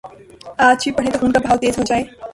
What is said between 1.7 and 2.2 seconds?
ہو جائے۔